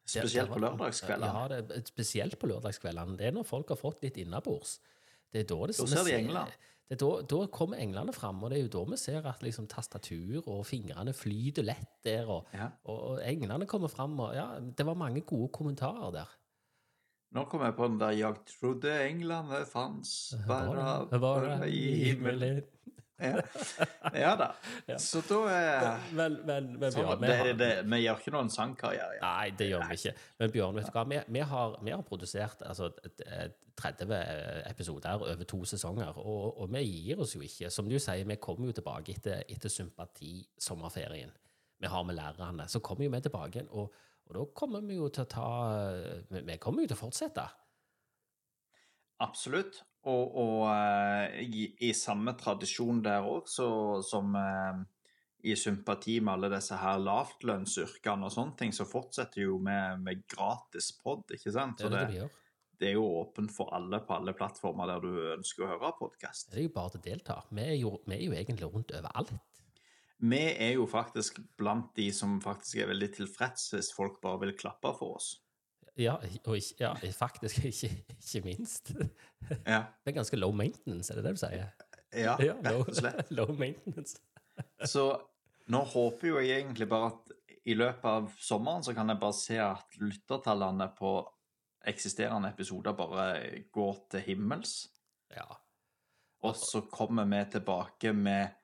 Spesielt 0.06 0.50
på 0.52 0.60
lørdagskveldene. 0.60 1.32
Ja, 1.32 1.62
det, 1.70 1.80
spesielt 1.88 2.36
på 2.38 2.50
lørdagskveldene. 2.50 3.16
Det 3.18 3.30
er 3.30 3.34
når 3.38 3.46
folk 3.48 3.70
har 3.72 3.80
fått 3.80 4.02
litt 4.04 4.18
innabords. 4.20 4.76
Det 5.32 5.44
er 5.44 5.48
da 5.48 5.58
det 5.70 5.78
Da 5.78 5.86
ser 5.88 6.04
de 6.10 6.14
englene. 6.18 6.44
Det 6.90 6.98
er 6.98 7.00
da, 7.00 7.10
da 7.24 7.38
kommer 7.54 7.80
englene 7.80 8.12
fram, 8.12 8.42
og 8.44 8.50
det 8.52 8.58
er 8.58 8.66
jo 8.66 8.72
da 8.74 8.82
vi 8.90 8.98
ser 9.00 9.24
at 9.30 9.40
liksom, 9.46 9.64
tastatur 9.70 10.42
og 10.42 10.66
fingrene 10.68 11.14
flyter 11.16 11.64
lett 11.64 11.94
der, 12.04 12.28
og, 12.28 12.50
Ja. 12.52 12.66
og, 12.84 12.98
og 13.14 13.22
englene 13.24 13.66
kommer 13.70 13.88
fram. 13.88 14.18
Og, 14.20 14.34
ja, 14.36 14.58
det 14.60 14.84
var 14.84 14.98
mange 15.00 15.22
gode 15.24 15.48
kommentarer 15.56 16.12
der. 16.18 16.34
Nå 17.32 17.44
kom 17.48 17.62
jeg 17.64 17.74
på 17.76 17.86
den 17.88 17.98
der 18.00 18.10
'Jeg 18.12 18.34
trodde 18.60 18.92
englene 19.08 19.64
fantes 19.66 20.34
bare, 20.46 21.06
Det 21.10 21.20
bare 21.20 21.70
i 21.70 22.04
himmelen'. 22.12 22.62
Ja. 23.22 23.36
ja 24.14 24.32
da. 24.36 24.48
Ja. 24.88 24.96
Så 24.98 25.20
da 25.28 25.38
er 25.48 26.00
Men, 26.12 26.40
men, 26.46 26.72
men 26.80 26.92
Bjørn, 26.92 27.20
vi 27.20 27.26
det, 27.26 27.36
har- 27.36 27.52
det, 27.52 27.90
Vi 27.90 27.96
gjør 28.02 28.18
ikke 28.18 28.30
noen 28.34 28.50
sangkarriere. 28.50 29.12
Ja. 29.14 29.20
Nei, 29.22 29.50
det 29.50 29.68
gjør 29.70 29.84
vi 29.88 29.94
ikke. 29.94 30.14
Men 30.40 30.50
Bjørn, 30.50 30.74
vet 30.74 30.86
du 30.86 30.90
hva? 30.96 31.04
Vi, 31.08 31.20
vi, 31.28 31.38
har, 31.40 31.76
vi 31.84 31.90
har 31.90 32.02
produsert 32.02 32.62
altså, 32.66 32.90
et- 33.04 33.22
et 33.26 33.54
30 33.76 34.18
episoder 34.70 35.14
over 35.22 35.44
to 35.44 35.64
sesonger, 35.64 36.18
og, 36.18 36.60
og 36.60 36.72
vi 36.72 36.82
gir 36.84 37.20
oss 37.20 37.34
jo 37.36 37.40
ikke. 37.40 37.70
Som 37.70 37.88
du 37.88 37.98
sier, 37.98 38.24
vi 38.24 38.34
kommer 38.36 38.66
jo 38.66 38.72
tilbake 38.72 39.14
etter, 39.14 39.42
etter 39.48 39.68
sympati-sommerferien. 39.70 41.30
Vi 41.80 41.86
har 41.86 42.02
med 42.02 42.14
lærerne. 42.14 42.68
Så 42.68 42.78
kommer 42.80 43.04
jo 43.04 43.10
vi 43.10 43.20
tilbake 43.20 43.58
igjen, 43.58 43.68
og, 43.70 43.92
og 44.28 44.36
da 44.36 44.44
kommer 44.56 44.84
vi 44.86 44.96
jo 44.96 45.08
til 45.12 45.26
å 45.26 45.30
ta 45.30 45.48
Vi 46.30 46.44
vi 46.46 46.58
kommer 46.62 46.84
jo 46.84 46.92
til 46.92 46.98
å 46.98 47.02
fortsette. 47.02 47.46
Absolutt. 49.22 49.82
Og, 50.10 50.36
og 50.42 50.62
eh, 50.72 51.42
i, 51.46 51.66
i 51.86 51.92
samme 51.94 52.34
tradisjon 52.38 53.04
der 53.04 53.22
òg, 53.22 53.46
som 53.46 54.34
eh, 54.38 54.80
i 55.46 55.54
sympati 55.58 56.16
med 56.20 56.34
alle 56.34 56.50
disse 56.56 56.78
her 56.78 56.98
lavtlønnsyrkene 57.02 58.26
og 58.26 58.34
sånne 58.34 58.58
ting, 58.58 58.74
så 58.74 58.86
fortsetter 58.88 59.44
jo 59.44 59.58
med, 59.62 60.02
med 60.02 60.24
gratis 60.30 60.90
pod, 60.98 61.22
ikke 61.34 61.54
sant? 61.54 61.78
Det 61.78 61.86
Så 61.86 61.92
det 61.94 62.02
det, 62.16 62.28
det 62.82 62.90
er 62.90 62.98
jo 62.98 63.06
åpent 63.20 63.52
for 63.54 63.70
alle 63.76 64.00
på 64.02 64.16
alle 64.16 64.34
plattformer 64.34 64.90
der 64.90 65.04
du 65.04 65.12
ønsker 65.36 65.66
å 65.66 65.70
høre 65.76 65.92
podkast. 66.00 66.50
Det 66.50 66.64
er 66.64 66.66
jo 66.66 66.74
bare 66.74 66.94
til 66.94 67.02
å 67.02 67.06
delta. 67.06 67.38
Vi 67.54 67.62
er 67.62 67.76
jo, 67.78 67.94
vi 68.08 68.16
er 68.16 68.24
jo 68.26 68.36
egentlig 68.38 68.70
rundt 68.72 68.94
overalt. 68.98 69.30
Vi 70.22 70.38
er 70.38 70.76
jo 70.76 70.86
faktisk 70.86 71.40
blant 71.58 71.90
de 71.98 72.08
som 72.14 72.36
faktisk 72.42 72.82
er 72.82 72.92
veldig 72.92 73.08
tilfreds 73.16 73.72
hvis 73.74 73.90
folk 73.94 74.20
bare 74.22 74.44
vil 74.44 74.54
klappe 74.58 74.92
for 74.98 75.18
oss. 75.18 75.32
Ja, 75.98 76.14
og 76.46 76.56
ikke, 76.56 76.76
ja, 76.80 76.92
faktisk 77.18 77.64
ikke, 77.68 77.90
ikke 78.16 78.44
minst. 78.46 78.94
Ja, 79.66 79.82
Det 80.04 80.12
er 80.12 80.16
ganske 80.16 80.38
low 80.38 80.54
maintenance, 80.56 81.12
er 81.12 81.18
det 81.18 81.26
det 81.26 81.34
du 81.36 81.42
sier? 81.42 81.66
ja 82.14 82.36
Ja, 82.46 82.54
rett 82.62 82.70
og 82.78 82.94
slett. 82.96 83.28
low 83.38 83.52
maintenance. 83.56 84.16
Så 84.84 85.04
nå 85.72 85.82
håper 85.92 86.28
jo 86.28 86.40
jeg 86.40 86.62
egentlig 86.62 86.88
bare 86.88 87.12
at 87.12 87.58
i 87.68 87.76
løpet 87.78 88.08
av 88.08 88.30
sommeren 88.42 88.82
så 88.82 88.94
kan 88.94 89.10
jeg 89.10 89.20
bare 89.22 89.36
se 89.38 89.58
at 89.62 90.00
lyttertallene 90.00 90.88
på 90.98 91.12
eksisterende 91.86 92.50
episoder 92.54 92.94
bare 92.96 93.62
går 93.74 94.00
til 94.14 94.24
himmels. 94.26 94.86
Ja. 95.34 95.46
Og 96.42 96.56
så 96.58 96.82
kommer 96.90 97.26
vi 97.30 97.42
tilbake 97.52 98.12
med 98.16 98.61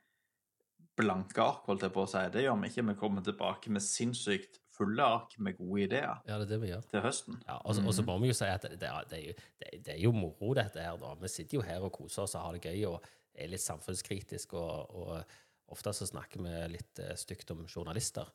blanke 0.99 1.41
ark, 1.43 1.65
holdt 1.71 1.85
jeg 1.87 1.93
på 1.95 2.03
å 2.05 2.09
si. 2.11 2.23
Det 2.35 2.43
gjør 2.45 2.59
vi 2.63 2.71
ikke. 2.73 2.85
Vi 2.91 2.95
kommer 3.01 3.25
tilbake 3.27 3.71
med 3.75 3.85
sinnssykt 3.85 4.59
fulle 4.79 5.03
ark 5.03 5.33
med 5.43 5.57
gode 5.59 5.81
ideer 5.89 6.21
ja, 6.29 6.37
det 6.39 6.45
er 6.45 6.51
det 6.53 6.59
vi 6.63 6.69
gjør. 6.71 6.85
til 6.91 7.03
høsten. 7.03 7.39
Ja, 7.49 7.57
og 7.65 7.75
så- 7.75 7.83
og 7.87 7.95
så 7.97 8.05
må 8.07 8.15
vi 8.23 8.29
jo 8.31 8.37
si 8.39 8.47
at 8.47 8.63
det, 8.63 8.77
det, 8.79 8.89
er, 8.89 9.23
jo, 9.25 9.33
det, 9.59 9.71
det 9.85 9.95
er 9.97 10.03
jo 10.05 10.13
moro, 10.15 10.53
dette 10.55 10.79
her. 10.85 10.97
da. 11.01 11.15
Vi 11.19 11.29
sitter 11.33 11.59
jo 11.59 11.63
her 11.67 11.83
og 11.83 11.93
koser 11.97 12.23
oss 12.23 12.35
og 12.39 12.43
har 12.45 12.53
det 12.59 12.63
gøy 12.69 12.85
og 12.93 13.03
er 13.35 13.49
litt 13.51 13.61
samfunnskritiske. 13.65 14.55
Og, 14.55 14.95
og 14.95 15.25
ofte 15.75 15.91
så 15.99 16.07
snakker 16.07 16.41
vi 16.45 16.53
litt 16.77 16.99
eh, 17.03 17.15
stygt 17.19 17.51
om 17.51 17.65
journalister. 17.67 18.31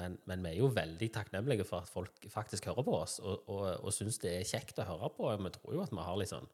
Men, 0.00 0.16
men 0.24 0.40
vi 0.42 0.54
er 0.54 0.58
jo 0.62 0.70
veldig 0.72 1.10
takknemlige 1.12 1.66
for 1.68 1.82
at 1.84 1.88
folk 1.92 2.24
faktisk 2.32 2.64
hører 2.70 2.82
på 2.86 2.94
oss 3.02 3.18
og, 3.20 3.42
og, 3.52 3.84
og 3.84 3.92
syns 3.92 4.16
det 4.22 4.32
er 4.38 4.48
kjekt 4.48 4.78
å 4.80 4.86
høre 4.88 5.10
på. 5.12 5.28
Vi 5.44 5.50
tror 5.58 5.74
jo 5.76 5.82
at 5.84 5.92
vi 5.92 6.00
har 6.08 6.16
litt 6.16 6.32
sånn 6.32 6.48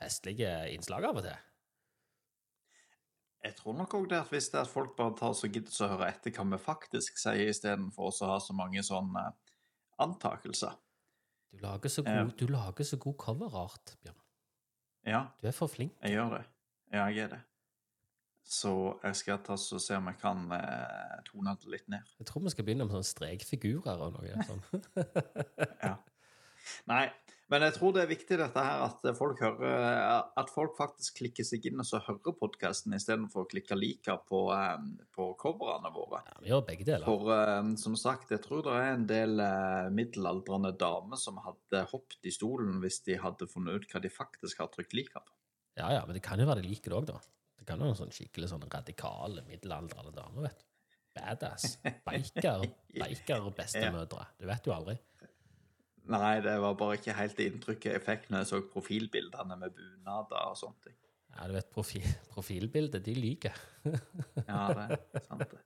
festlige 0.00 0.52
innslag 0.76 1.04
av 1.10 1.18
og 1.18 1.26
til. 1.26 1.38
Jeg 3.44 3.54
tror 3.56 3.72
nok 3.78 3.94
òg 3.96 4.08
det 4.10 4.18
at 4.20 4.28
hvis 4.34 4.50
det 4.52 4.58
er 4.60 4.66
at 4.66 4.72
folk 4.72 4.92
bare 4.98 5.14
tar 5.16 5.32
så 5.36 5.48
gidder 5.48 5.72
å 5.86 5.88
høre 5.94 6.08
etter 6.12 6.32
hva 6.36 6.44
vi 6.50 6.58
faktisk 6.60 7.16
sier, 7.22 7.48
istedenfor 7.48 8.10
å 8.12 8.28
ha 8.34 8.38
så 8.44 8.52
mange 8.56 8.82
sånne 8.84 9.22
antakelser. 10.00 10.74
Du 11.50 11.58
lager 11.64 11.90
så 11.90 12.02
god, 12.06 12.34
du 12.38 12.46
lager 12.52 12.84
så 12.86 12.98
god 13.00 13.16
coverart, 13.18 13.94
Bjørn. 14.04 14.18
Ja, 15.08 15.22
Du 15.40 15.46
er 15.48 15.54
for 15.56 15.72
flink. 15.72 15.94
jeg 16.04 16.12
gjør 16.18 16.34
det. 16.36 16.42
Ja, 16.92 17.06
jeg 17.08 17.24
er 17.24 17.28
det. 17.32 17.40
Så 18.50 18.98
jeg 19.04 19.16
skal 19.16 19.38
ta 19.46 19.56
så 19.56 19.78
se 19.80 19.96
om 19.96 20.06
jeg 20.10 20.18
kan 20.20 20.44
eh, 20.52 21.16
tone 21.28 21.52
det 21.62 21.70
litt 21.70 21.88
ned. 21.88 22.04
Jeg 22.18 22.26
tror 22.28 22.42
vi 22.44 22.50
skal 22.52 22.64
begynne 22.66 22.84
med 22.84 22.92
sånne 22.96 23.08
strekfigurer 23.08 24.00
og 24.04 24.16
noe 24.18 24.44
sånt. 24.48 24.88
Ja. 25.86 25.94
Nei, 26.90 27.06
men 27.50 27.64
jeg 27.66 27.74
tror 27.76 27.94
det 27.94 28.02
er 28.04 28.10
viktig 28.10 28.36
dette 28.38 28.62
her 28.62 28.84
at 28.84 29.06
folk 29.18 29.40
hører 29.42 30.28
At 30.38 30.52
folk 30.54 30.76
faktisk 30.78 31.18
klikker 31.18 31.46
seg 31.46 31.66
inn 31.66 31.82
og 31.82 31.88
så 31.88 31.98
hører 32.06 32.36
podkasten 32.38 32.94
istedenfor 32.94 33.44
å 33.44 33.50
klikke 33.50 33.78
like 33.78 34.14
på, 34.28 34.44
eh, 34.54 34.76
på 35.14 35.26
coverne 35.40 35.90
våre. 35.94 36.22
Ja, 36.28 36.38
vi 36.44 36.52
gjør 36.52 36.64
begge 36.68 36.86
deler. 36.86 37.08
For 37.08 37.32
eh, 37.34 37.72
som 37.82 37.98
sagt, 37.98 38.30
jeg 38.30 38.44
tror 38.46 38.62
det 38.66 38.76
er 38.78 38.94
en 38.94 39.08
del 39.10 39.42
eh, 39.44 39.90
middelaldrende 39.94 40.72
damer 40.78 41.20
som 41.20 41.42
hadde 41.42 41.84
hoppet 41.90 42.30
i 42.30 42.34
stolen 42.34 42.78
hvis 42.84 43.02
de 43.08 43.18
hadde 43.20 43.50
funnet 43.50 43.80
ut 43.80 43.90
hva 43.90 44.02
de 44.04 44.14
faktisk 44.14 44.62
har 44.62 44.70
trykt 44.72 44.96
like 44.96 45.18
på. 45.18 45.36
Ja, 45.80 45.90
ja, 45.94 46.06
men 46.06 46.16
det 46.16 46.24
kan 46.24 46.40
jo 46.40 46.48
være 46.48 46.62
de 46.62 46.70
liker 46.70 46.92
det 46.92 46.98
òg, 46.98 47.10
da. 47.10 47.20
Det 47.60 47.66
kan 47.68 47.80
jo 47.80 47.90
være 47.90 48.00
sånn 48.00 48.14
skikkelig 48.14 48.50
sånn 48.50 48.66
radikale 48.70 49.44
middelaldrende 49.48 50.14
damer, 50.16 50.48
vet 50.48 50.62
du. 50.62 50.66
Badass. 51.16 51.78
Biker. 52.06 52.66
Biker 53.00 53.50
bestemødre. 53.56 54.26
Du 54.38 54.46
vet 54.46 54.66
jo 54.66 54.74
aldri. 54.74 54.96
Nei, 56.10 56.40
det 56.44 56.56
var 56.62 56.74
bare 56.78 56.96
ikke 56.98 57.14
helt 57.18 57.36
det 57.38 57.46
inntrykket 57.50 57.92
jeg 57.94 58.02
fikk 58.06 58.28
når 58.30 58.42
jeg 58.42 58.50
så 58.50 58.60
profilbildene 58.72 59.56
med 59.60 59.76
bunader 59.76 60.50
og 60.50 60.58
sånne 60.58 60.88
ting. 60.88 60.96
Ja, 61.36 61.46
du 61.46 61.54
vet, 61.54 61.70
profil, 61.70 62.06
profilbilder, 62.32 63.02
de 63.04 63.14
lyver. 63.14 63.58
Ja, 64.48 64.64
det 64.74 64.86
er 64.88 65.26
sant 65.28 65.46
det. 65.52 65.60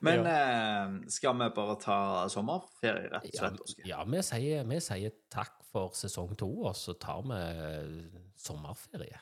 Men 0.00 0.26
eh, 0.26 1.10
skal 1.12 1.36
vi 1.38 1.48
bare 1.54 1.76
ta 1.80 1.98
sommerferie, 2.32 3.10
rett 3.12 3.28
og 3.28 3.36
slett? 3.36 3.60
Oskar? 3.66 3.84
ja 3.88 4.00
vi, 4.08 4.22
sier, 4.24 4.64
vi 4.70 4.80
sier 4.82 5.14
takk 5.32 5.60
for 5.68 5.94
sesong 5.98 6.32
to, 6.40 6.48
og 6.64 6.74
så 6.78 6.96
tar 7.00 7.22
vi 7.28 7.40
sommerferie. 8.40 9.20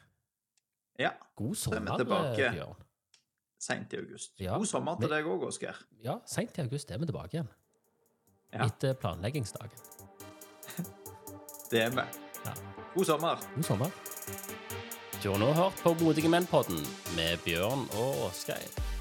Ja. 1.00 1.12
God 1.38 1.56
er 1.56 1.60
sommer, 1.64 1.98
tilbake. 1.98 2.52
Bjørn. 2.54 2.86
Seint 3.62 3.92
i 3.94 3.98
august. 4.02 4.38
Ja, 4.42 4.56
God 4.58 4.70
sommer 4.70 4.98
til 5.00 5.08
vi, 5.08 5.16
deg 5.16 5.28
òg, 5.30 5.48
Oskar. 5.50 5.82
Ja, 6.04 6.18
seint 6.28 6.56
i 6.58 6.64
august 6.64 6.90
er 6.90 7.02
vi 7.02 7.10
tilbake 7.10 7.38
igjen. 7.38 7.50
Ja. 8.52 8.66
Etter 8.66 8.96
planleggingsdagen. 9.00 10.01
Det 11.72 11.80
er. 11.80 12.04
Ja. 12.44 12.52
God 12.94 13.04
sommer. 13.04 13.38
God 13.54 13.64
sommer. 13.64 13.86
Du 15.22 15.30
har 15.30 15.38
nå 15.40 15.52
hørt 15.56 15.78
på 15.80 15.94
Modige 16.02 16.28
menn-podden 16.28 16.82
med 17.16 17.40
Bjørn 17.46 17.86
og 17.96 18.26
Åsgeir. 18.26 18.91